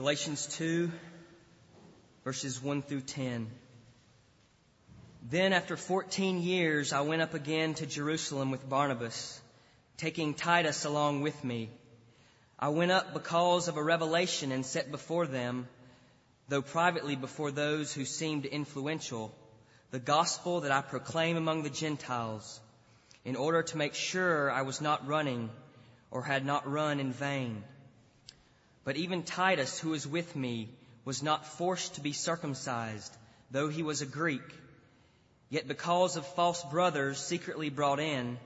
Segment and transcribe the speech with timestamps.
[0.00, 0.90] Galatians 2,
[2.24, 3.50] verses 1 through 10.
[5.28, 9.38] Then, after 14 years, I went up again to Jerusalem with Barnabas,
[9.98, 11.68] taking Titus along with me.
[12.58, 15.68] I went up because of a revelation and set before them,
[16.48, 19.34] though privately before those who seemed influential,
[19.90, 22.58] the gospel that I proclaim among the Gentiles,
[23.26, 25.50] in order to make sure I was not running
[26.10, 27.64] or had not run in vain.
[28.90, 30.68] But even Titus, who was with me,
[31.04, 33.16] was not forced to be circumcised,
[33.52, 34.42] though he was a Greek.
[35.48, 38.36] Yet because of false brothers secretly brought in,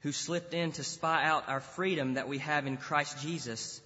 [0.00, 3.80] who slipped in to spy out our freedom that we have in Christ Jesus,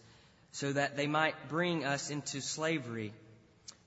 [0.53, 3.13] so that they might bring us into slavery.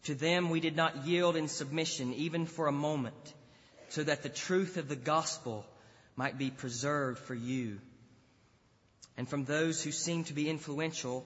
[0.03, 3.33] To them we did not yield in submission even for a moment,
[3.89, 5.65] so that the truth of the gospel
[6.15, 7.79] might be preserved for you.
[9.17, 11.25] And from those who seem to be influential,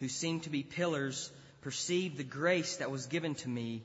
[0.00, 1.30] who seemed to be pillars,
[1.62, 3.82] perceived the grace that was given to me,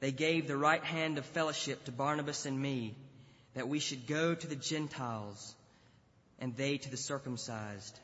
[0.00, 2.94] they gave the right hand of fellowship to Barnabas and me,
[3.54, 5.54] that we should go to the Gentiles,
[6.38, 7.98] and they to the circumcised.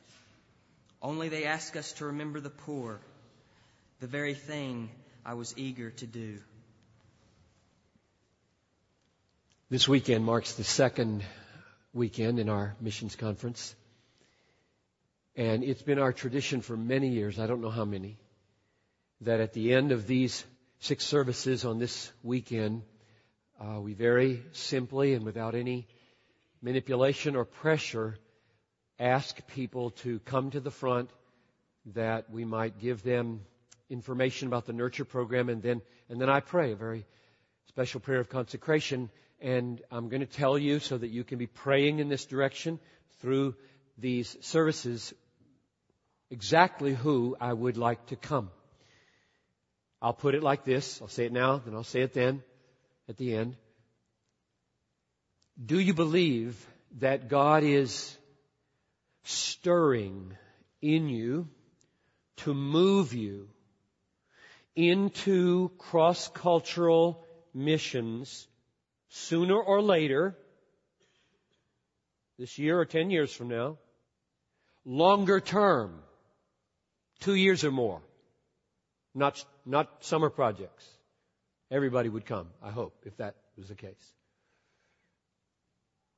[1.01, 2.99] Only they ask us to remember the poor,
[4.01, 4.91] the very thing
[5.25, 6.39] I was eager to do.
[9.71, 11.25] This weekend marks the second
[11.93, 13.75] weekend in our missions conference.
[15.37, 18.19] And it's been our tradition for many years, I don't know how many,
[19.23, 20.45] that at the end of these
[20.79, 22.83] six services on this weekend,
[23.61, 25.87] uh, we very simply and without any
[26.63, 28.17] manipulation or pressure
[28.99, 31.11] ask people to come to the front
[31.87, 33.41] that we might give them
[33.91, 37.07] information about the nurture program and then and then I pray a very
[37.69, 39.11] special prayer of consecration.
[39.41, 42.79] And I'm going to tell you so that you can be praying in this direction
[43.21, 43.55] through
[43.99, 45.13] these services
[46.31, 48.51] exactly who I would like to come.
[50.01, 51.01] I'll put it like this.
[51.01, 52.43] I'll say it now, then I'll say it then
[53.09, 53.57] at the end.
[55.65, 56.67] Do you believe
[56.99, 58.17] that God is
[59.23, 60.37] stirring
[60.83, 61.49] in you
[62.39, 63.49] to move you
[64.77, 67.25] into cross-cultural
[67.55, 68.47] missions
[69.09, 70.37] sooner or later,
[72.39, 73.79] this year or 10 years from now,
[74.85, 76.03] longer term,
[77.25, 78.03] two years or more.
[79.15, 80.87] Not, not summer projects.
[81.71, 84.13] Everybody would come, I hope, if that was the case.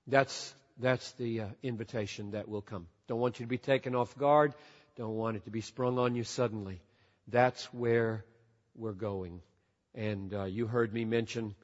[0.08, 2.88] That's, that's the uh, invitation that will come.
[3.06, 4.52] Don't want you to be taken off guard.
[4.96, 6.80] Don't want it to be sprung on you suddenly.
[7.28, 8.24] That's where
[8.74, 9.42] we're going.
[9.94, 11.54] And uh, you heard me mention,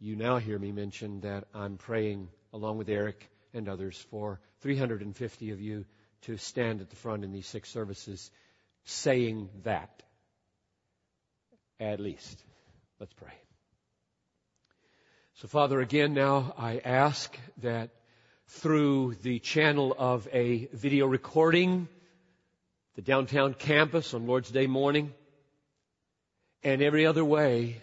[0.00, 5.50] you now hear me mention that I'm praying along with Eric and others for 350
[5.50, 5.86] of you
[6.22, 8.30] to stand at the front in these six services
[8.86, 10.02] saying that.
[11.78, 12.42] At least.
[12.98, 13.34] Let's pray.
[15.34, 17.90] So, Father, again now I ask that
[18.48, 21.88] through the channel of a video recording,
[22.94, 25.12] the downtown campus on Lord's Day morning,
[26.62, 27.82] and every other way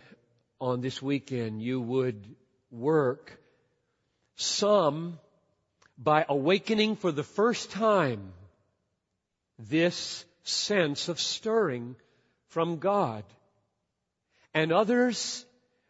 [0.60, 2.36] on this weekend, you would
[2.72, 3.38] work
[4.36, 5.20] some
[5.98, 8.34] by awakening for the first time
[9.60, 11.96] this sense of stirring
[12.50, 13.24] from God.
[14.54, 15.46] And others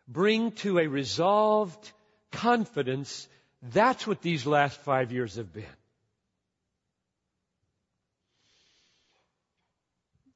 [0.07, 1.91] bring to a resolved
[2.31, 3.27] confidence.
[3.61, 5.65] That's what these last five years have been.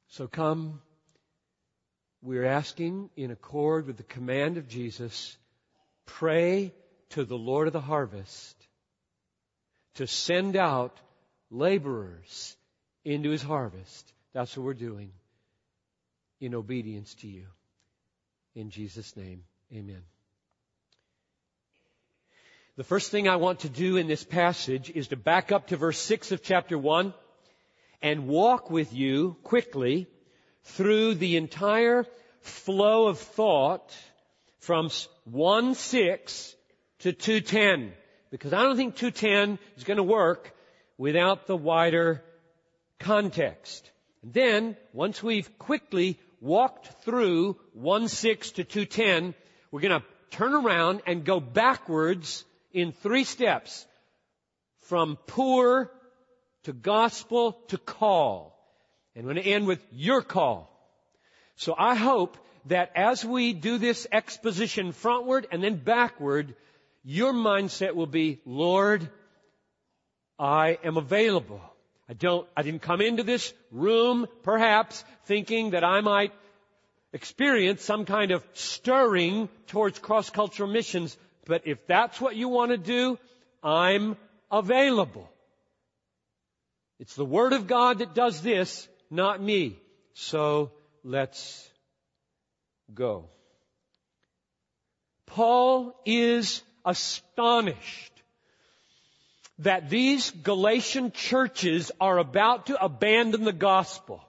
[0.09, 0.81] So come,
[2.21, 5.37] we're asking in accord with the command of Jesus,
[6.05, 6.73] pray
[7.11, 8.55] to the Lord of the harvest
[9.95, 10.99] to send out
[11.49, 12.56] laborers
[13.13, 14.11] into his harvest.
[14.33, 15.11] That's what we're doing
[16.41, 17.45] in obedience to you.
[18.53, 19.43] In Jesus' name,
[19.73, 20.01] amen.
[22.75, 25.77] The first thing I want to do in this passage is to back up to
[25.77, 27.13] verse 6 of chapter 1
[28.01, 30.07] and walk with you quickly
[30.63, 32.05] through the entire
[32.41, 33.95] flow of thought
[34.59, 34.89] from
[35.31, 36.55] 1-6
[36.99, 37.93] to 210.
[38.29, 40.53] Because I don't think 210 is going to work
[40.97, 42.21] without the wider
[42.99, 43.89] context.
[44.23, 49.33] Then, once we've quickly walked through 1-6 to 210,
[49.71, 53.85] we're going to turn around and go backwards in three steps.
[54.81, 55.91] From poor
[56.63, 58.57] to gospel to call.
[59.15, 60.71] And we're going to end with your call.
[61.55, 66.55] So I hope that as we do this exposition frontward and then backward,
[67.03, 69.09] your mindset will be, Lord,
[70.37, 71.61] I am available.
[72.09, 76.31] I don't, I didn't come into this room, perhaps, thinking that I might
[77.11, 82.77] experience some kind of stirring towards cross-cultural missions, but if that's what you want to
[82.77, 83.17] do,
[83.61, 84.15] I'm
[84.51, 85.29] available.
[86.99, 89.77] It's the Word of God that does this, not me.
[90.13, 90.71] So
[91.03, 91.69] let's
[92.93, 93.29] go.
[95.25, 98.16] Paul is astonished
[99.59, 104.23] that these Galatian churches are about to abandon the gospel.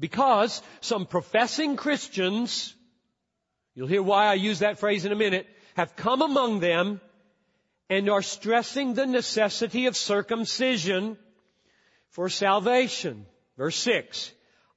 [0.00, 2.74] Because some professing Christians,
[3.74, 5.46] you'll hear why I use that phrase in a minute,
[5.76, 7.00] have come among them
[7.88, 11.16] and are stressing the necessity of circumcision
[12.10, 13.26] for salvation.
[13.56, 14.32] Verse 6.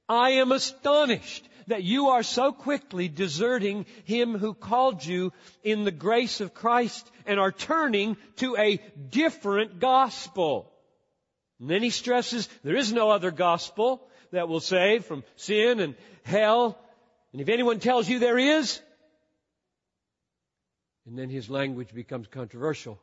[0.08, 5.32] I am astonished that you are so quickly deserting him who called you
[5.62, 8.80] in the grace of Christ and are turning to a
[9.10, 10.72] different gospel.
[11.60, 15.94] And then he stresses there is no other gospel that will save from sin and
[16.24, 16.78] hell.
[17.32, 18.80] And if anyone tells you there is,
[21.06, 23.00] and then his language becomes controversial.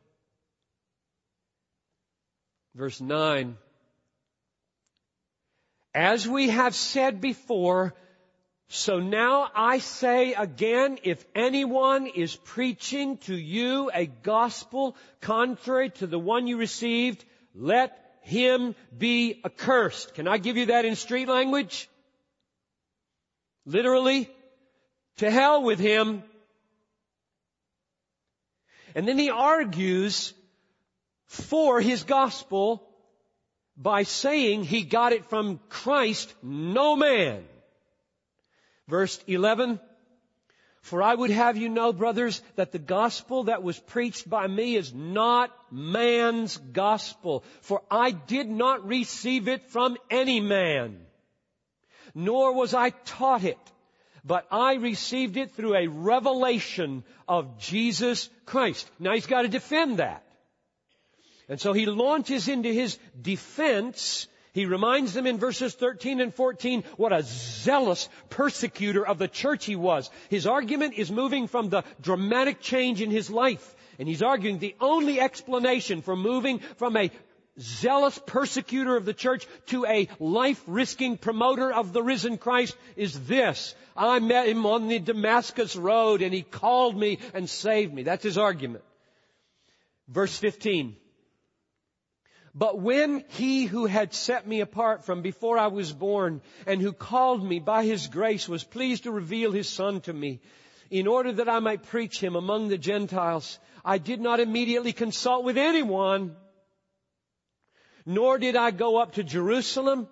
[2.74, 3.56] Verse 9.
[5.94, 7.94] As we have said before,
[8.68, 16.06] so now I say again, if anyone is preaching to you a gospel contrary to
[16.06, 17.24] the one you received,
[17.54, 20.14] let him be accursed.
[20.14, 21.88] Can I give you that in street language?
[23.64, 24.28] Literally,
[25.18, 26.24] to hell with him.
[28.96, 30.34] And then he argues
[31.26, 32.82] for his gospel
[33.76, 37.44] by saying he got it from Christ, no man.
[38.88, 39.80] Verse 11,
[40.86, 44.76] for I would have you know, brothers, that the gospel that was preached by me
[44.76, 47.42] is not man's gospel.
[47.62, 51.00] For I did not receive it from any man,
[52.14, 53.58] nor was I taught it,
[54.24, 58.88] but I received it through a revelation of Jesus Christ.
[59.00, 60.22] Now he's got to defend that.
[61.48, 66.82] And so he launches into his defense he reminds them in verses 13 and 14
[66.96, 70.08] what a zealous persecutor of the church he was.
[70.30, 73.74] His argument is moving from the dramatic change in his life.
[73.98, 77.10] And he's arguing the only explanation for moving from a
[77.60, 83.74] zealous persecutor of the church to a life-risking promoter of the risen Christ is this.
[83.94, 88.04] I met him on the Damascus road and he called me and saved me.
[88.04, 88.84] That's his argument.
[90.08, 90.96] Verse 15.
[92.58, 96.94] But when he who had set me apart from before I was born and who
[96.94, 100.40] called me by his grace was pleased to reveal his son to me
[100.90, 105.44] in order that I might preach him among the Gentiles, I did not immediately consult
[105.44, 106.34] with anyone,
[108.06, 110.08] nor did I go up to Jerusalem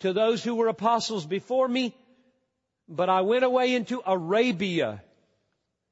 [0.00, 1.94] to those who were apostles before me,
[2.88, 5.02] but I went away into Arabia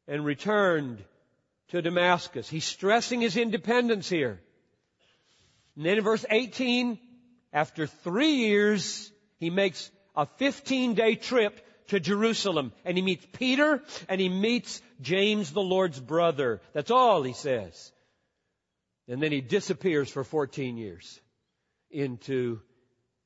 [0.08, 1.04] and returned
[1.68, 2.48] to Damascus.
[2.48, 4.40] He's stressing his independence here.
[5.76, 6.98] And then in verse 18,
[7.52, 13.82] after three years, he makes a 15 day trip to Jerusalem and he meets Peter
[14.08, 16.60] and he meets James the Lord's brother.
[16.72, 17.92] That's all he says.
[19.08, 21.20] And then he disappears for 14 years
[21.90, 22.60] into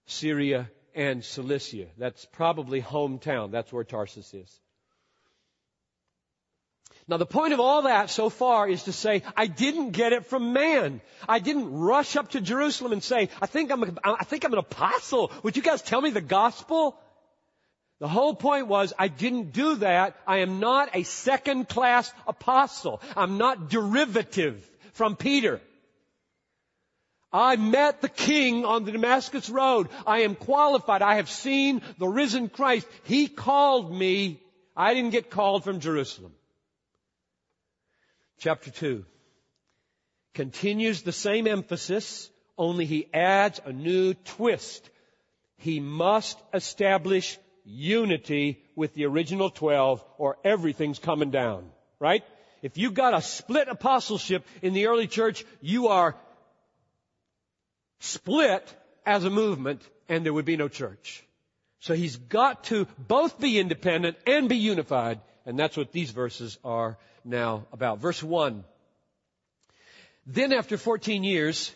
[0.06, 1.86] Syria and Cilicia.
[1.98, 3.50] That's probably hometown.
[3.50, 4.60] That's where Tarsus is.
[7.06, 10.26] Now the point of all that so far is to say, I didn't get it
[10.26, 11.02] from man.
[11.28, 14.52] I didn't rush up to Jerusalem and say, I think I'm, a, I think I'm
[14.54, 15.30] an apostle.
[15.42, 16.98] Would you guys tell me the gospel?
[18.00, 20.16] The whole point was, I didn't do that.
[20.26, 23.02] I am not a second class apostle.
[23.16, 25.60] I'm not derivative from Peter.
[27.30, 29.88] I met the king on the Damascus road.
[30.06, 31.02] I am qualified.
[31.02, 32.86] I have seen the risen Christ.
[33.02, 34.40] He called me.
[34.74, 36.32] I didn't get called from Jerusalem
[38.38, 39.04] chapter 2
[40.34, 44.88] continues the same emphasis, only he adds a new twist.
[45.56, 51.70] He must establish unity with the original 12 or everything's coming down.
[51.98, 52.24] Right?
[52.62, 56.16] If you've got a split apostleship in the early church, you are
[58.00, 58.74] split
[59.06, 61.24] as a movement and there would be no church.
[61.80, 66.58] So he's got to both be independent and be unified, and that's what these verses
[66.64, 67.98] are now about.
[67.98, 68.64] Verse 1.
[70.26, 71.72] Then after 14 years,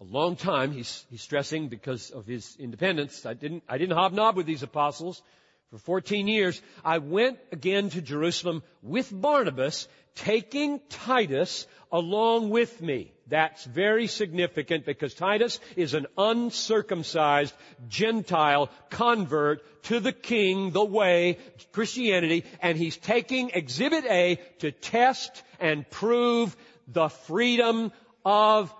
[0.00, 3.26] a long time, he's, he's stressing because of his independence.
[3.26, 5.22] I didn't, I didn't hobnob with these apostles
[5.70, 6.60] for 14 years.
[6.84, 9.88] I went again to Jerusalem with Barnabas,
[10.18, 13.12] taking Titus along with me.
[13.28, 17.54] That's very significant because Titus is an uncircumcised
[17.88, 21.38] Gentile convert to the king, the way,
[21.72, 26.56] Christianity, and he's taking exhibit A to test and prove
[26.86, 27.92] the freedom
[28.24, 28.74] of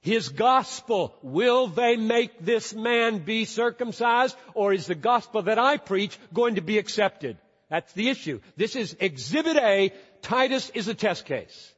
[0.00, 1.14] his gospel.
[1.22, 6.56] Will they make this man be circumcised or is the gospel that I preach going
[6.56, 7.36] to be accepted?
[7.70, 8.40] That's the issue.
[8.56, 9.92] This is exhibit A.
[10.22, 11.74] Titus is a test case.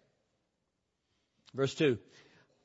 [1.55, 1.99] Verse 2.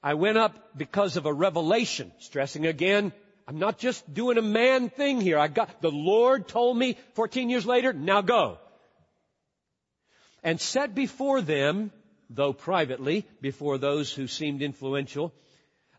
[0.03, 3.11] I went up because of a revelation, stressing again,
[3.47, 5.37] I'm not just doing a man thing here.
[5.37, 8.57] I got, the Lord told me 14 years later, now go.
[10.43, 11.91] And set before them,
[12.29, 15.33] though privately, before those who seemed influential,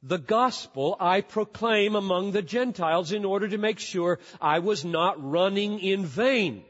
[0.03, 5.23] the gospel I proclaim among the Gentiles in order to make sure I was not
[5.23, 6.65] running in vain.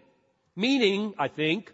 [0.54, 1.72] Meaning, I think,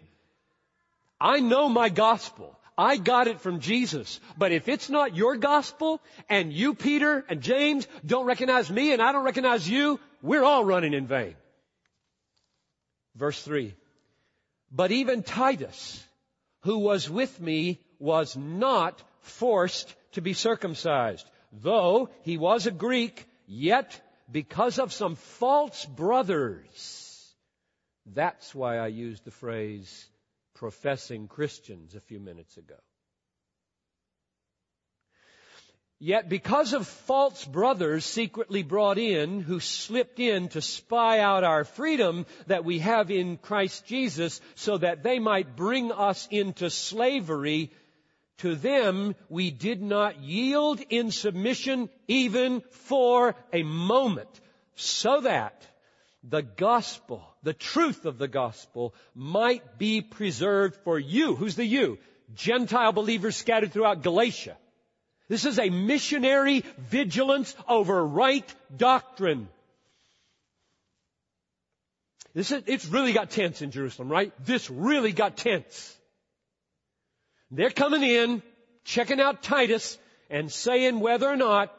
[1.23, 2.59] I know my gospel.
[2.77, 4.19] I got it from Jesus.
[4.37, 9.01] But if it's not your gospel, and you, Peter and James, don't recognize me and
[9.01, 11.35] I don't recognize you, we're all running in vain.
[13.15, 13.73] Verse 3.
[14.69, 16.03] But even Titus,
[16.63, 21.25] who was with me, was not forced to be circumcised.
[21.53, 23.97] Though he was a Greek, yet
[24.29, 27.33] because of some false brothers,
[28.05, 30.09] that's why I used the phrase
[30.63, 32.77] professing Christians a few minutes ago.
[35.99, 41.65] Yet because of false brothers secretly brought in who slipped in to spy out our
[41.65, 47.69] freedom that we have in Christ Jesus so that they might bring us into slavery,
[48.37, 54.39] to them we did not yield in submission even for a moment
[54.75, 55.67] so that
[56.23, 61.35] the gospel, the truth of the gospel might be preserved for you.
[61.35, 61.99] Who's the you?
[62.33, 64.57] Gentile believers scattered throughout Galatia.
[65.27, 69.47] This is a missionary vigilance over right doctrine.
[72.33, 74.33] This is, it's really got tense in Jerusalem, right?
[74.43, 75.95] This really got tense.
[77.51, 78.41] They're coming in,
[78.85, 79.97] checking out Titus,
[80.29, 81.71] and saying whether or not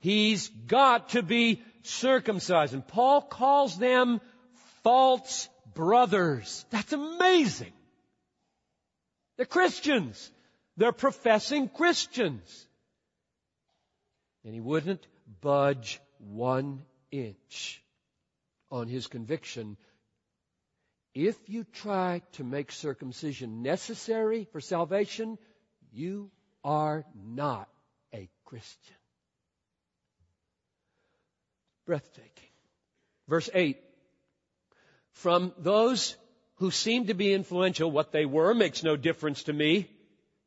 [0.00, 2.74] he's got to be circumcised.
[2.74, 4.20] And Paul calls them
[4.82, 6.64] false brothers.
[6.70, 7.72] That's amazing.
[9.36, 10.30] They're Christians.
[10.76, 12.66] They're professing Christians.
[14.44, 15.06] And he wouldn't
[15.40, 17.82] budge one inch
[18.70, 19.76] on his conviction.
[21.14, 25.38] If you try to make circumcision necessary for salvation,
[25.92, 26.30] you
[26.64, 27.68] are not
[28.12, 28.96] a Christian.
[31.86, 32.50] Breathtaking.
[33.28, 33.78] Verse 8.
[35.12, 36.16] From those
[36.56, 39.88] who seem to be influential, what they were makes no difference to me.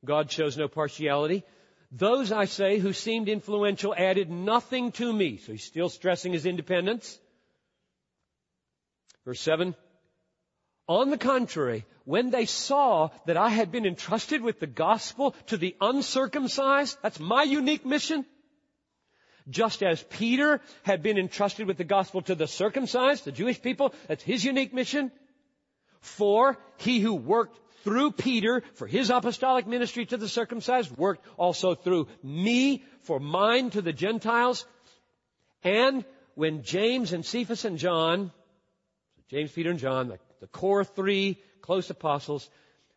[0.06, 1.44] God shows no partiality.
[1.92, 5.38] Those, I say, who seemed influential added nothing to me.
[5.38, 7.20] So he's still stressing his independence.
[9.26, 9.76] Verse 7.
[10.88, 15.58] On the contrary, when they saw that I had been entrusted with the gospel to
[15.58, 18.26] the uncircumcised, that's my unique mission.
[19.50, 23.94] Just as Peter had been entrusted with the gospel to the circumcised, the Jewish people,
[24.08, 25.12] that's his unique mission.
[26.02, 31.76] For he who worked through Peter for his apostolic ministry to the circumcised worked also
[31.76, 34.66] through me for mine to the Gentiles.
[35.64, 36.04] And
[36.36, 38.32] when James and Cephas and John,
[39.30, 42.50] James, Peter, and John, the, the core three close apostles,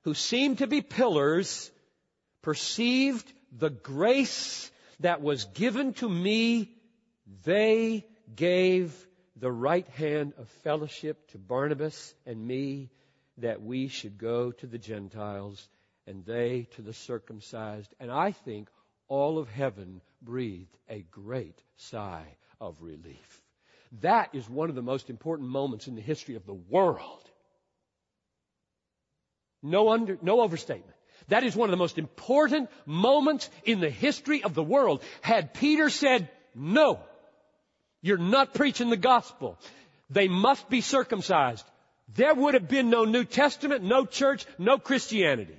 [0.02, 1.70] who seemed to be pillars,
[2.42, 6.70] perceived the grace that was given to me,
[7.44, 8.94] they gave
[9.36, 12.90] the right hand of fellowship to Barnabas and me
[13.38, 15.68] that we should go to the Gentiles
[16.06, 17.92] and they to the circumcised.
[17.98, 18.68] And I think
[19.08, 22.26] all of heaven breathed a great sigh
[22.60, 23.42] of relief.
[24.00, 27.30] That is one of the most important moments in the history of the world.
[29.62, 30.96] No under, no overstatement.
[31.28, 35.02] That is one of the most important moments in the history of the world.
[35.20, 37.00] Had Peter said, no,
[38.02, 39.58] you're not preaching the gospel.
[40.08, 41.64] They must be circumcised.
[42.14, 45.56] There would have been no New Testament, no church, no Christianity.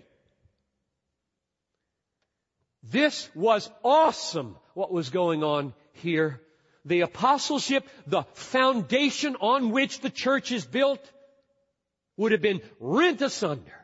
[2.84, 6.41] This was awesome what was going on here.
[6.86, 11.00] the apostleship, the foundation on which the church is built,
[12.18, 13.81] would have been rent asunder.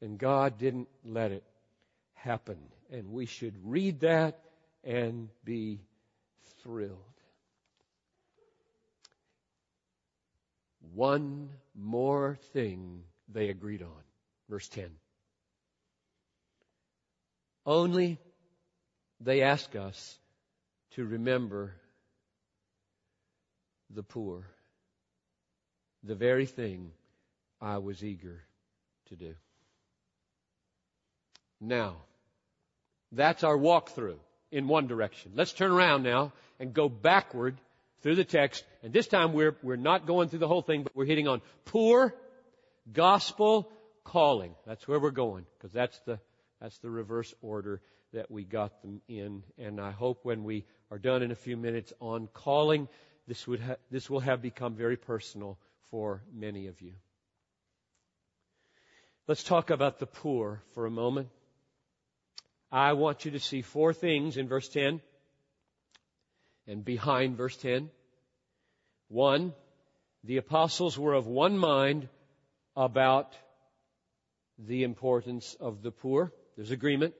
[0.00, 1.44] And God didn't let it
[2.14, 2.58] happen.
[2.90, 4.40] And we should read that
[4.84, 5.80] and be
[6.62, 6.98] thrilled.
[10.94, 14.02] One more thing they agreed on.
[14.48, 14.90] Verse 10.
[17.64, 18.18] Only
[19.20, 20.18] they ask us
[20.92, 21.74] to remember
[23.90, 24.46] the poor,
[26.04, 26.92] the very thing
[27.60, 28.42] I was eager
[29.08, 29.34] to do.
[31.60, 31.96] Now,
[33.12, 34.18] that's our walkthrough
[34.50, 35.32] in one direction.
[35.34, 37.56] Let's turn around now and go backward
[38.02, 38.64] through the text.
[38.82, 41.40] And this time we're, we're not going through the whole thing, but we're hitting on
[41.64, 42.14] poor,
[42.92, 43.70] gospel,
[44.04, 44.54] calling.
[44.66, 46.18] That's where we're going, because that's the,
[46.60, 47.80] that's the reverse order
[48.12, 49.42] that we got them in.
[49.58, 52.88] And I hope when we are done in a few minutes on calling,
[53.26, 55.58] this, would ha- this will have become very personal
[55.90, 56.92] for many of you.
[59.26, 61.28] Let's talk about the poor for a moment.
[62.76, 65.00] I want you to see four things in verse 10
[66.66, 67.88] and behind verse 10.
[69.08, 69.54] One,
[70.24, 72.10] the apostles were of one mind
[72.76, 73.32] about
[74.58, 76.34] the importance of the poor.
[76.54, 77.14] There's agreement.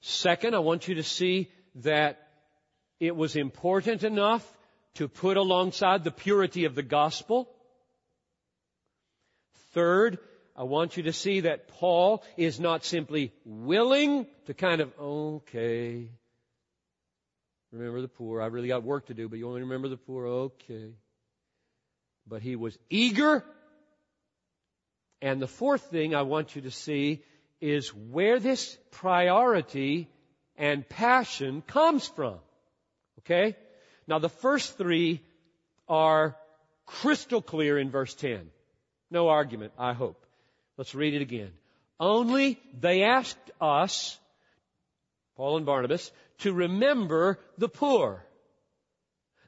[0.00, 1.50] Second, I want you to see
[1.82, 2.28] that
[3.00, 4.46] it was important enough
[4.94, 7.48] to put alongside the purity of the gospel.
[9.72, 10.20] Third,
[10.58, 16.10] I want you to see that Paul is not simply willing to kind of, okay,
[17.70, 18.42] remember the poor.
[18.42, 20.26] I really got work to do, but you only remember the poor.
[20.26, 20.90] Okay.
[22.26, 23.44] But he was eager.
[25.22, 27.22] And the fourth thing I want you to see
[27.60, 30.08] is where this priority
[30.56, 32.34] and passion comes from.
[33.20, 33.56] Okay?
[34.08, 35.20] Now the first three
[35.88, 36.36] are
[36.84, 38.50] crystal clear in verse 10.
[39.08, 40.24] No argument, I hope.
[40.78, 41.50] Let's read it again.
[41.98, 44.16] Only they asked us,
[45.36, 48.24] Paul and Barnabas, to remember the poor.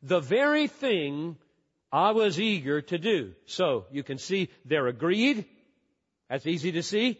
[0.02, 1.36] The very thing
[1.92, 3.34] I was eager to do.
[3.46, 5.44] So you can see they're agreed.
[6.28, 7.16] That's easy to see.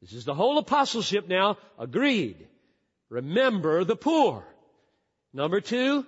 [0.00, 1.58] This is the whole apostleship now.
[1.78, 2.48] Agreed.
[3.10, 4.46] Remember the poor.
[5.34, 6.06] Number two,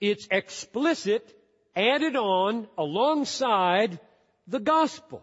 [0.00, 1.30] it's explicit,
[1.76, 4.00] added on alongside
[4.46, 5.22] the gospel.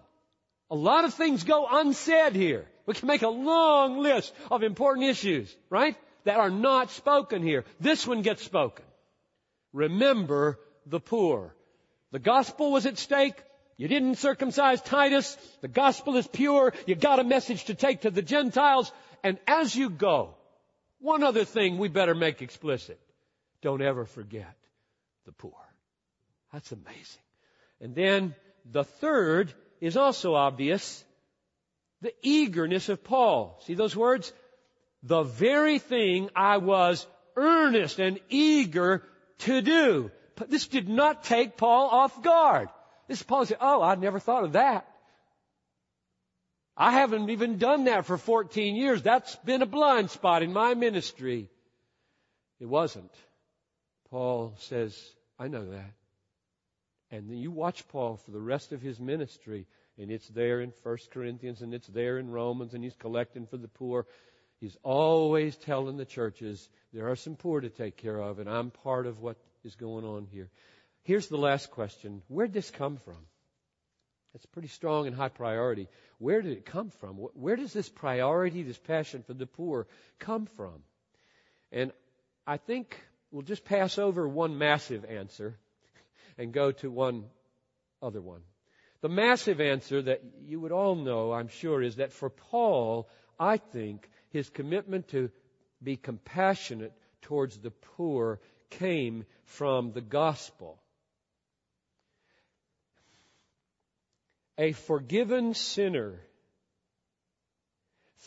[0.71, 2.67] A lot of things go unsaid here.
[2.85, 5.95] We can make a long list of important issues, right?
[6.25, 7.65] That are not spoken here.
[7.79, 8.85] This one gets spoken.
[9.73, 11.55] Remember the poor.
[12.11, 13.35] The gospel was at stake.
[13.77, 15.37] You didn't circumcise Titus.
[15.61, 16.73] The gospel is pure.
[16.85, 18.91] You got a message to take to the Gentiles.
[19.23, 20.35] And as you go,
[20.99, 22.99] one other thing we better make explicit.
[23.61, 24.55] Don't ever forget
[25.25, 25.53] the poor.
[26.51, 27.23] That's amazing.
[27.81, 28.35] And then
[28.69, 31.03] the third is also obvious.
[32.01, 33.59] The eagerness of Paul.
[33.65, 34.31] See those words?
[35.03, 39.03] The very thing I was earnest and eager
[39.39, 40.11] to do.
[40.35, 42.69] But this did not take Paul off guard.
[43.07, 44.85] This Paul said, oh, I never thought of that.
[46.77, 49.01] I haven't even done that for 14 years.
[49.01, 51.49] That's been a blind spot in my ministry.
[52.61, 53.11] It wasn't.
[54.09, 54.97] Paul says,
[55.37, 55.91] I know that.
[57.11, 59.65] And then you watch Paul for the rest of his ministry,
[59.97, 63.57] and it's there in 1 Corinthians, and it's there in Romans, and he's collecting for
[63.57, 64.05] the poor.
[64.59, 68.71] He's always telling the churches, there are some poor to take care of, and I'm
[68.71, 70.49] part of what is going on here.
[71.03, 72.21] Here's the last question.
[72.27, 73.17] Where'd this come from?
[74.33, 75.87] That's pretty strong and high priority.
[76.19, 77.15] Where did it come from?
[77.15, 79.87] Where does this priority, this passion for the poor
[80.19, 80.83] come from?
[81.71, 81.91] And
[82.45, 85.57] I think we'll just pass over one massive answer
[86.39, 87.25] and go to one
[88.01, 88.41] other one.
[89.01, 93.07] The massive answer that you would all know, I'm sure, is that for Paul,
[93.39, 95.29] I think his commitment to
[95.83, 100.81] be compassionate towards the poor came from the gospel.
[104.57, 106.19] A forgiven sinner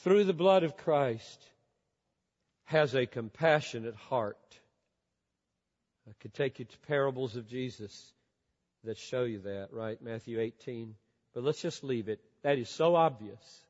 [0.03, 1.42] through the blood of Christ
[2.64, 4.38] has a compassionate heart.
[6.12, 8.12] I could take you to parables of Jesus
[8.85, 10.01] that show you that, right?
[10.03, 10.94] Matthew 18.
[11.33, 12.20] But let's just leave it.
[12.42, 13.64] That is so obvious.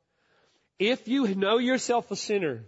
[0.76, 2.64] If you know yourself a sinner,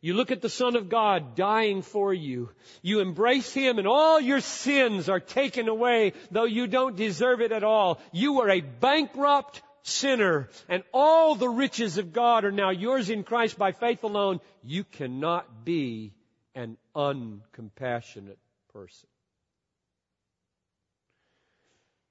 [0.00, 2.48] you look at the Son of God dying for you.
[2.80, 7.52] You embrace Him and all your sins are taken away, though you don't deserve it
[7.52, 8.00] at all.
[8.12, 13.24] You are a bankrupt sinner and all the riches of God are now yours in
[13.24, 14.40] Christ by faith alone.
[14.64, 16.14] You cannot be
[16.54, 18.38] an uncompassionate
[18.72, 19.08] person.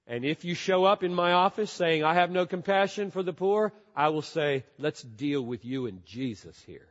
[0.08, 3.34] And if you show up in my office saying, I have no compassion for the
[3.34, 6.88] poor, I will say, let's deal with you and Jesus here.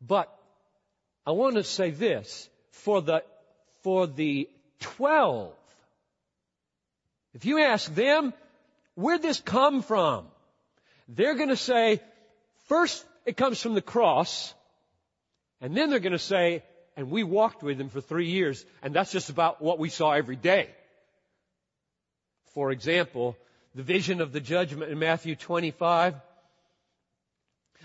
[0.00, 0.32] But
[1.26, 3.24] I want to say this for the,
[3.82, 4.48] for the
[4.80, 5.52] 12,
[7.34, 8.32] if you ask them,
[8.94, 10.26] where'd this come from?
[11.08, 12.00] They're going to say,
[12.68, 14.54] first it comes from the cross,
[15.60, 16.62] and then they're going to say,
[16.96, 20.12] and we walked with him for three years, and that's just about what we saw
[20.12, 20.68] every day.
[22.54, 23.36] For example,
[23.74, 26.14] the vision of the judgment in Matthew 25.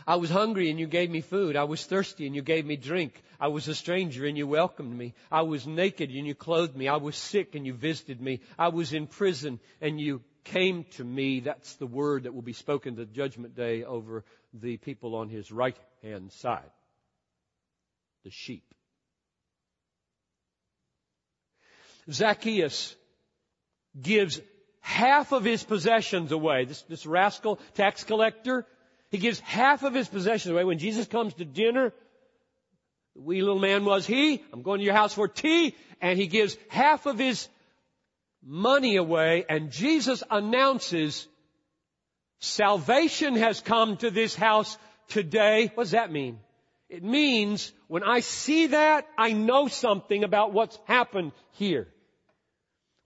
[0.07, 1.55] I was hungry and you gave me food.
[1.55, 3.21] I was thirsty and you gave me drink.
[3.39, 5.13] I was a stranger and you welcomed me.
[5.31, 6.87] I was naked and you clothed me.
[6.87, 8.41] I was sick and you visited me.
[8.57, 11.39] I was in prison and you came to me.
[11.39, 15.51] That's the word that will be spoken the judgment day over the people on his
[15.51, 16.69] right hand side.
[18.23, 18.63] The sheep.
[22.11, 22.95] Zacchaeus
[23.99, 24.41] gives
[24.81, 26.65] half of his possessions away.
[26.65, 28.65] This, this rascal tax collector,
[29.09, 30.63] he gives half of his possessions away.
[30.63, 31.93] When Jesus comes to dinner,
[33.15, 34.43] the wee little man was he.
[34.53, 35.75] I'm going to your house for tea.
[36.01, 37.47] And he gives half of his
[38.43, 39.45] money away.
[39.47, 41.27] And Jesus announces,
[42.39, 45.71] salvation has come to this house today.
[45.73, 46.39] What does that mean?
[46.89, 51.87] It means when I see that, I know something about what's happened here.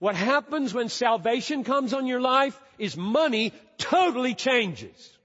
[0.00, 5.18] What happens when salvation comes on your life is money totally changes.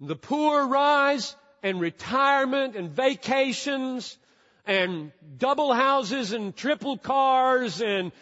[0.00, 4.18] The poor rise and retirement and vacations
[4.66, 8.12] and double houses and triple cars and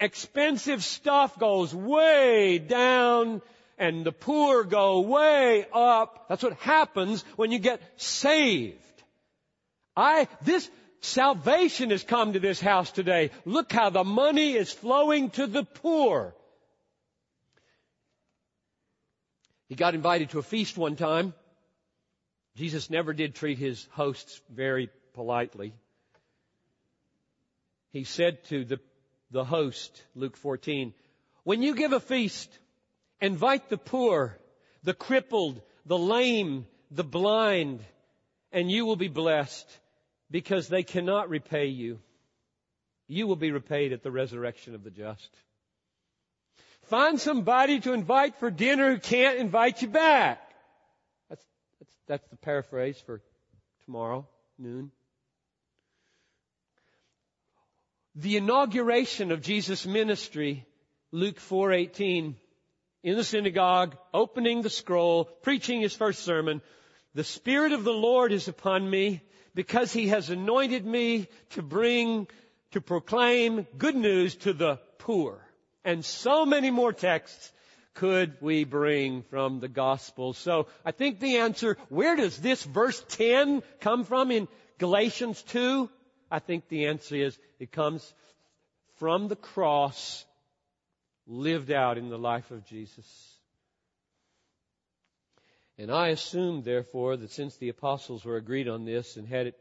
[0.00, 3.42] expensive stuff goes way down
[3.78, 6.26] and the poor go way up.
[6.28, 8.76] That's what happens when you get saved.
[9.96, 10.68] I, this,
[11.06, 13.30] Salvation has come to this house today.
[13.44, 16.34] Look how the money is flowing to the poor.
[19.68, 21.32] He got invited to a feast one time.
[22.56, 25.74] Jesus never did treat his hosts very politely.
[27.92, 28.80] He said to the,
[29.30, 30.92] the host, Luke 14,
[31.44, 32.50] when you give a feast,
[33.20, 34.36] invite the poor,
[34.82, 37.84] the crippled, the lame, the blind,
[38.50, 39.68] and you will be blessed
[40.30, 41.98] because they cannot repay you.
[43.08, 45.30] You will be repaid at the resurrection of the just.
[46.84, 50.40] Find somebody to invite for dinner who can't invite you back.
[51.28, 51.44] That's,
[51.78, 53.20] that's, that's the paraphrase for
[53.84, 54.26] tomorrow,
[54.58, 54.90] noon.
[58.14, 60.64] The inauguration of Jesus' ministry,
[61.12, 62.34] Luke 4:18,
[63.02, 66.62] in the synagogue, opening the scroll, preaching his first sermon,
[67.14, 69.22] the Spirit of the Lord is upon me
[69.56, 72.28] because he has anointed me to bring,
[72.72, 75.40] to proclaim good news to the poor.
[75.82, 77.52] And so many more texts
[77.94, 80.34] could we bring from the gospel.
[80.34, 85.88] So I think the answer, where does this verse 10 come from in Galatians 2?
[86.30, 88.12] I think the answer is it comes
[88.98, 90.26] from the cross
[91.26, 93.35] lived out in the life of Jesus.
[95.78, 99.58] And I assume, therefore, that since the apostles were agreed on this and had it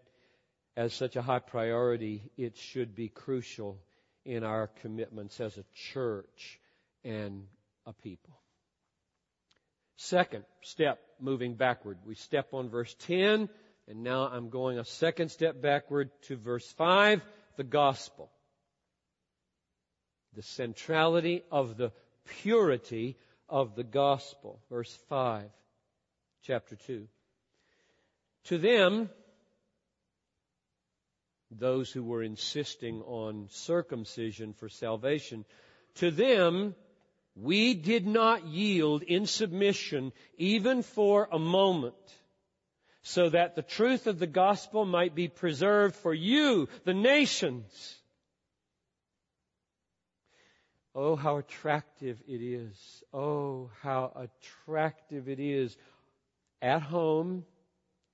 [0.78, 3.80] as such a high priority, it should be crucial
[4.24, 6.60] in our commitments as a church
[7.04, 7.46] and
[7.86, 8.34] a people.
[9.98, 11.98] Second step, moving backward.
[12.06, 13.50] We step on verse 10,
[13.88, 17.22] and now I'm going a second step backward to verse 5,
[17.58, 18.32] the gospel.
[20.34, 21.92] The centrality of the
[22.26, 24.60] purity of the gospel.
[24.70, 25.50] Verse 5
[26.46, 27.08] chapter 2.
[28.46, 29.10] To them,
[31.50, 35.46] those who were insisting on circumcision for salvation,
[35.96, 36.76] to them,
[37.36, 41.96] we did not yield in submission even for a moment,
[43.02, 47.96] so that the truth of the gospel might be preserved for you, the nations.
[50.94, 53.04] Oh, how attractive it is.
[53.14, 55.76] Oh, how attractive it is
[56.62, 57.46] at home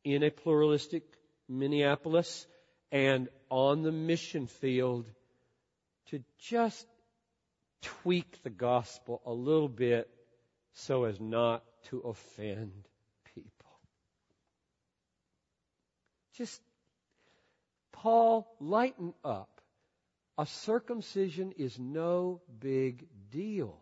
[0.03, 1.03] in a pluralistic
[1.47, 2.47] Minneapolis
[2.91, 5.05] and on the mission field
[6.07, 6.85] to just
[7.81, 10.09] tweak the gospel a little bit
[10.73, 12.71] so as not to offend
[13.33, 13.51] people.
[16.35, 16.61] Just,
[17.91, 19.61] Paul, lighten up.
[20.37, 23.77] A circumcision is no big deal.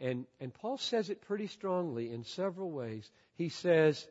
[0.00, 3.08] And, and Paul says it pretty strongly in several ways.
[3.36, 4.06] He says,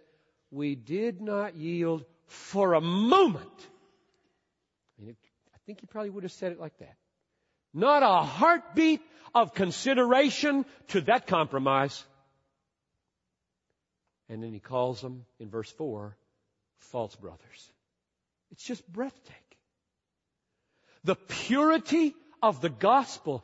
[0.52, 3.68] We did not yield for a moment.
[5.00, 5.16] I, mean,
[5.54, 6.96] I think he probably would have said it like that.
[7.74, 9.02] Not a heartbeat
[9.34, 12.04] of consideration to that compromise.
[14.30, 16.16] And then he calls them in verse 4
[16.80, 17.72] false brothers.
[18.52, 19.42] It's just breathtaking.
[21.04, 23.44] The purity of the gospel.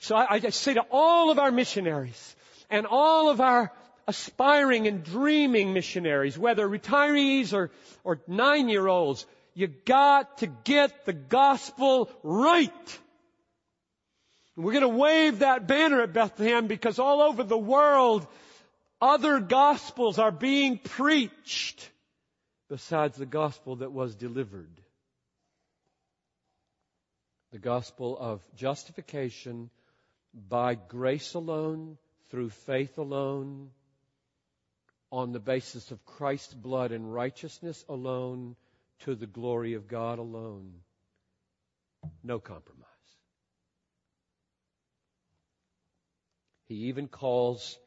[0.00, 2.36] So I, I say to all of our missionaries
[2.70, 3.72] and all of our
[4.06, 7.70] aspiring and dreaming missionaries, whether retirees or,
[8.04, 12.98] or nine year olds, you got to get the gospel right.
[14.56, 18.26] We're going to wave that banner at Bethlehem because all over the world,
[19.00, 21.90] other gospels are being preached
[22.68, 24.80] besides the gospel that was delivered.
[27.52, 29.70] The gospel of justification
[30.48, 31.98] by grace alone,
[32.30, 33.70] through faith alone,
[35.10, 38.56] on the basis of Christ's blood and righteousness alone,
[39.00, 40.72] to the glory of God alone.
[42.22, 42.84] No compromise.
[46.66, 47.78] He even calls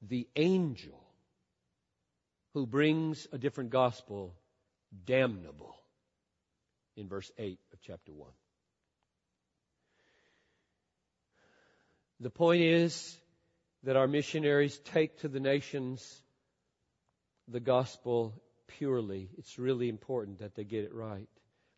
[0.00, 0.98] the angel
[2.54, 4.34] who brings a different gospel
[5.04, 5.76] damnable
[6.96, 8.30] in verse 8 of chapter 1.
[12.20, 13.16] The point is
[13.84, 16.22] that our missionaries take to the nations
[17.48, 18.34] the gospel
[18.66, 19.30] purely.
[19.38, 21.28] It's really important that they get it right.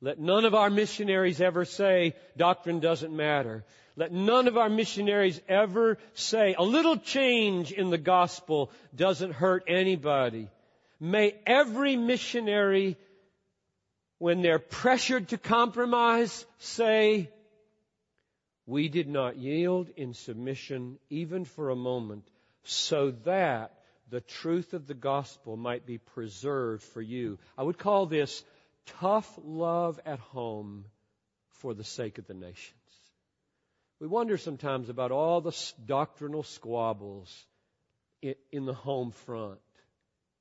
[0.01, 3.65] Let none of our missionaries ever say doctrine doesn't matter.
[3.95, 9.65] Let none of our missionaries ever say a little change in the gospel doesn't hurt
[9.69, 10.49] anybody.
[10.99, 12.97] May every missionary,
[14.19, 17.31] when they're pressured to compromise, say,
[18.67, 22.25] we did not yield in submission even for a moment
[22.65, 23.73] so that
[24.11, 27.39] the truth of the gospel might be preserved for you.
[27.57, 28.45] I would call this
[29.01, 30.85] tough love at home
[31.49, 32.79] for the sake of the nations.
[34.01, 37.47] We wonder sometimes about all the doctrinal squabbles
[38.21, 39.61] in the home front.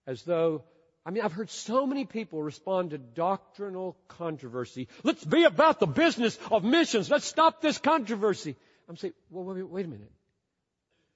[0.08, 0.64] As though,
[1.06, 4.88] I mean, I've heard so many people respond to doctrinal controversy.
[5.04, 7.10] Let's be about the business of missions.
[7.10, 8.56] Let's stop this controversy.
[8.88, 10.12] I'm saying, well, wait, wait a minute.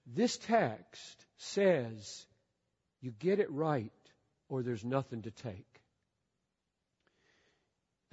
[0.07, 2.25] This text says
[3.01, 3.91] you get it right
[4.49, 5.75] or there's nothing to take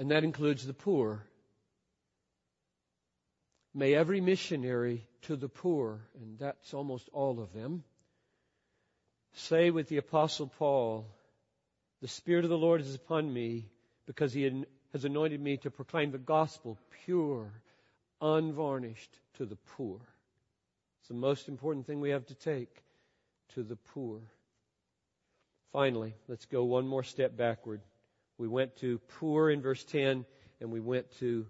[0.02, 1.24] and that includes the poor.
[3.72, 7.85] May every missionary to the poor, and that's almost all of them,
[9.35, 11.06] say with the Apostle Paul,
[12.03, 13.65] The Spirit of the Lord is upon me
[14.07, 17.53] because he has anointed me to proclaim the gospel pure,
[18.21, 20.01] unvarnished to the poor.
[21.01, 22.83] It's the most important thing we have to take
[23.55, 24.21] to the poor.
[25.73, 27.81] Finally, let's go one more step backward.
[28.37, 30.27] We went to poor in verse 10
[30.61, 31.47] and we went to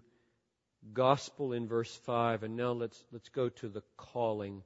[0.93, 4.61] gospel in verse 5 and now let's let's go to the calling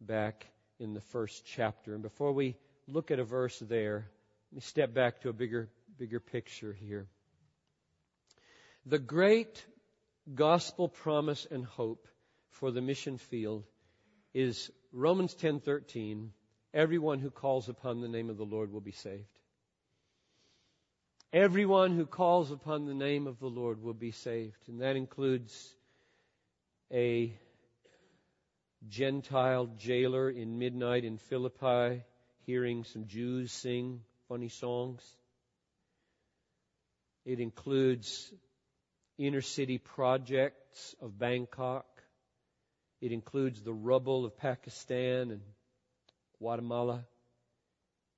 [0.00, 0.48] back
[0.80, 1.94] in the first chapter.
[1.94, 2.56] And before we
[2.88, 4.08] look at a verse there,
[4.52, 7.06] let me step back to a bigger bigger picture here.
[8.84, 9.64] The great
[10.34, 12.06] gospel promise and hope
[12.50, 13.64] for the mission field
[14.34, 16.32] is Romans 10:13,
[16.74, 19.38] everyone who calls upon the name of the Lord will be saved.
[21.32, 24.68] Everyone who calls upon the name of the Lord will be saved.
[24.68, 25.74] And that includes
[26.92, 27.34] a
[28.86, 32.02] Gentile jailer in midnight in Philippi
[32.44, 35.02] hearing some Jews sing funny songs.
[37.26, 38.32] It includes
[39.18, 41.84] inner city projects of Bangkok.
[43.02, 45.42] It includes the rubble of Pakistan and
[46.38, 47.04] Guatemala.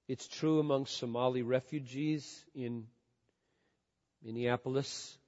[0.07, 2.87] It's true among Somali refugees in
[4.23, 5.19] Minneapolis,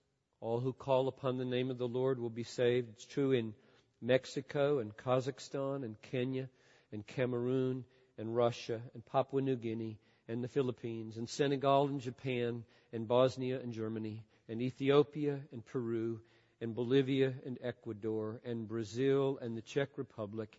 [0.40, 2.90] all who call upon the name of the Lord will be saved.
[2.90, 3.54] It's true in
[4.00, 6.48] Mexico and Kazakhstan and Kenya
[6.92, 7.84] and Cameroon
[8.18, 13.60] and Russia and Papua New Guinea and the Philippines and Senegal and Japan and Bosnia
[13.60, 16.20] and Germany and Ethiopia and Peru
[16.60, 20.58] and Bolivia and Ecuador and Brazil and the Czech Republic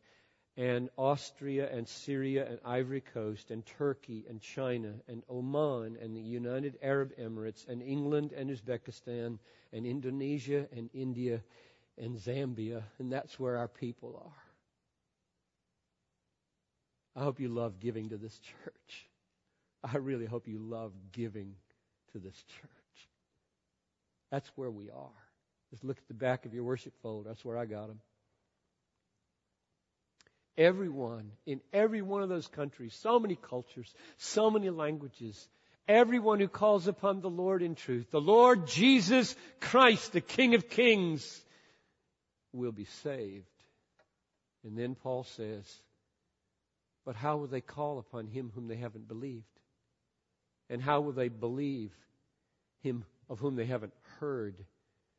[0.57, 6.21] and Austria and Syria and Ivory Coast and Turkey and China and Oman and the
[6.21, 9.37] United Arab Emirates and England and Uzbekistan
[9.71, 11.41] and Indonesia and India
[11.97, 12.83] and Zambia.
[12.97, 14.43] And that's where our people are.
[17.21, 19.07] I hope you love giving to this church.
[19.93, 21.53] I really hope you love giving
[22.11, 23.09] to this church.
[24.31, 25.09] That's where we are.
[25.71, 27.29] Just look at the back of your worship folder.
[27.29, 27.99] That's where I got them.
[30.57, 35.47] Everyone in every one of those countries, so many cultures, so many languages,
[35.87, 40.69] everyone who calls upon the Lord in truth, the Lord Jesus Christ, the King of
[40.69, 41.43] Kings,
[42.51, 43.45] will be saved.
[44.63, 45.63] And then Paul says,
[47.05, 49.45] but how will they call upon him whom they haven't believed?
[50.69, 51.91] And how will they believe
[52.81, 54.55] him of whom they haven't heard?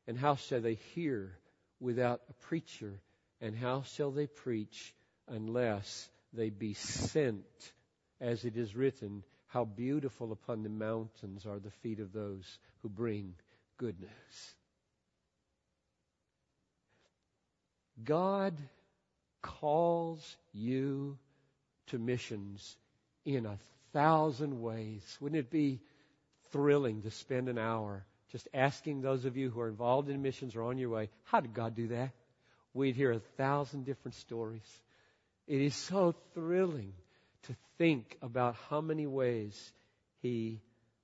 [0.07, 1.37] And how shall they hear
[1.81, 3.01] without a preacher?
[3.41, 4.95] And how shall they preach
[5.27, 7.73] unless they be sent,
[8.21, 12.89] as it is written, how beautiful upon the mountains are the feet of those who
[12.89, 13.35] bring
[13.79, 14.55] good news.
[18.05, 18.55] God
[19.43, 21.19] calls you
[21.89, 22.77] to missions
[23.25, 23.59] in a
[23.93, 25.17] thousand ways.
[25.21, 25.81] Wouldn't it be
[26.51, 30.55] thrilling to spend an hour just asking those of you who are involved in missions
[30.55, 32.11] or on your way, how did God do that?
[32.75, 34.69] We'd hear a thousand different stories.
[35.47, 36.93] It is so thrilling
[37.45, 39.73] to think about how many ways
[40.21, 40.61] he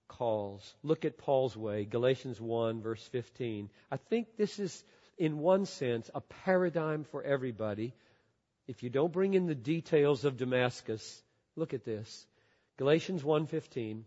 [0.07, 0.75] calls.
[0.83, 3.71] Look at Paul's way, Galatians 1, verse 15.
[3.91, 4.85] I think this is,
[5.17, 7.95] in one sense, a paradigm for everybody.
[8.69, 11.23] If you don't bring in the details of Damascus,
[11.57, 12.27] look at this.
[12.77, 14.03] Galatians 1:15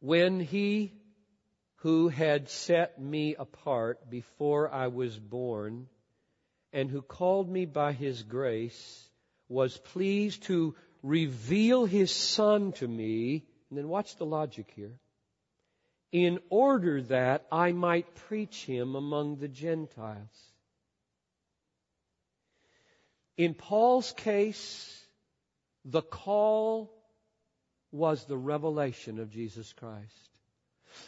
[0.00, 0.92] When he
[1.76, 5.88] who had set me apart before I was born
[6.72, 9.08] and who called me by his grace
[9.48, 13.46] was pleased to reveal his son to me.
[13.70, 14.98] And then watch the logic here.
[16.10, 20.52] In order that I might preach him among the Gentiles.
[23.36, 25.06] In Paul's case,
[25.84, 26.95] the call
[27.92, 30.30] was the revelation of Jesus Christ.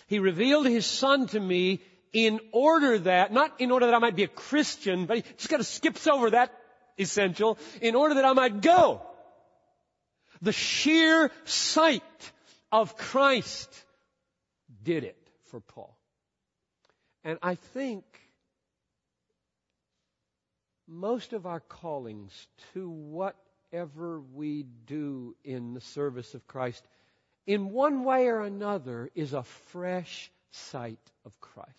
[0.07, 1.81] He revealed his son to me
[2.13, 5.49] in order that, not in order that I might be a Christian, but he just
[5.49, 6.53] kind of skips over that
[6.99, 9.03] essential in order that I might go.
[10.41, 12.03] The sheer sight
[12.71, 13.73] of Christ
[14.83, 15.97] did it for Paul.
[17.25, 18.05] And I think
[20.87, 22.89] most of our callings to
[23.71, 26.83] whatever we do in the service of Christ,
[27.47, 31.73] in one way or another, is a fresh sight of Christ.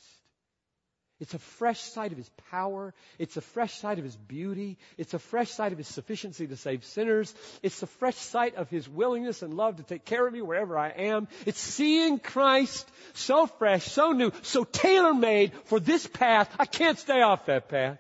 [1.20, 2.94] It's a fresh sight of His power.
[3.18, 4.78] It's a fresh sight of His beauty.
[4.98, 7.34] It's a fresh sight of His sufficiency to save sinners.
[7.62, 10.78] It's a fresh sight of His willingness and love to take care of me wherever
[10.78, 11.28] I am.
[11.46, 16.50] It's seeing Christ so fresh, so new, so tailor-made for this path.
[16.58, 18.00] I can't stay off that path.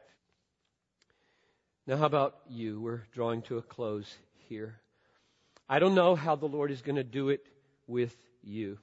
[1.89, 2.79] Now how about you?
[2.79, 4.05] We're drawing to a close
[4.47, 4.75] here.
[5.67, 7.43] I don't know how the Lord is going to do it
[7.87, 8.77] with you.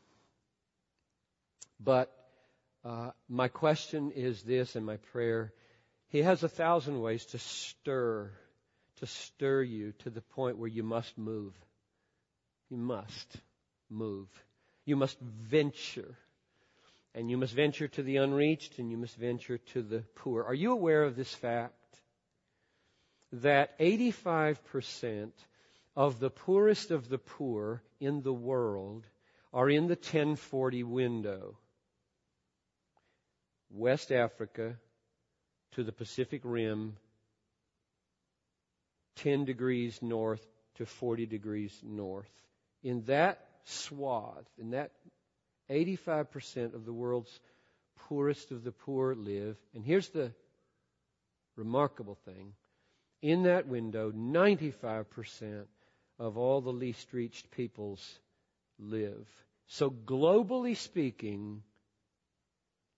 [1.79, 2.13] But
[2.85, 5.53] uh, my question is this, and my prayer
[6.09, 8.33] He has a thousand ways to stir,
[8.99, 11.53] to stir you to the point where you must move.
[12.71, 13.37] You must
[13.89, 14.27] move.
[14.85, 16.17] You must venture.
[17.15, 20.43] And you must venture to the unreached, and you must venture to the poor.
[20.43, 21.75] Are you aware of this fact?
[23.33, 25.33] That 85%
[25.97, 29.05] of the poorest of the poor in the world
[29.53, 31.59] are in the 1040 window.
[33.71, 34.77] West Africa
[35.73, 36.97] to the Pacific Rim,
[39.17, 42.31] 10 degrees north to 40 degrees north.
[42.83, 44.93] In that swath, in that
[45.71, 47.41] 85% of the world's
[47.97, 49.57] poorest of the poor live.
[49.75, 50.33] And here's the
[51.57, 52.53] remarkable thing.
[53.27, 55.65] In that window, 95%
[56.21, 58.21] of all the least reached peoples
[58.79, 59.27] live.
[59.67, 61.65] So globally speaking,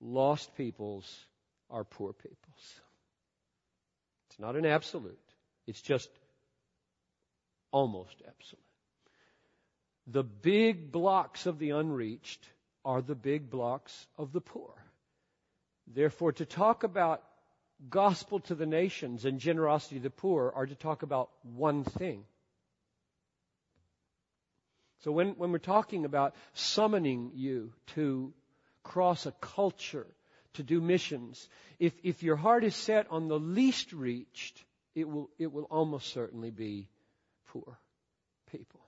[0.03, 1.11] lost peoples
[1.71, 2.81] are poor peoples.
[4.29, 5.19] It's not an absolute.
[5.67, 6.11] It's just
[7.71, 8.61] almost absolute.
[10.09, 12.47] The big blocks of the unreached
[12.85, 14.75] are the big blocks of the poor.
[15.87, 17.23] Therefore, to talk about
[17.89, 22.25] gospel to the nations and generosity to the poor are to talk about one thing.
[25.05, 28.33] So when, when we're talking about summoning you to
[28.83, 30.07] cross a culture
[30.55, 31.49] to do missions,
[31.79, 36.13] if, if your heart is set on the least reached, it will, it will almost
[36.13, 36.89] certainly be
[37.47, 37.79] poor
[38.51, 38.81] people.